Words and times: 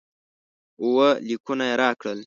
اووه 0.81 1.09
لیکونه 1.27 1.63
یې 1.69 1.75
راکړل. 1.81 2.19